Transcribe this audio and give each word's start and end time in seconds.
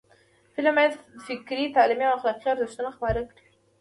فلم 0.55 0.75
باید 0.77 0.93
فکري، 1.27 1.65
تعلیمي 1.75 2.05
او 2.07 2.15
اخلاقی 2.17 2.47
ارزښتونه 2.51 2.89
خپاره 2.97 3.21
کړي 3.31 3.43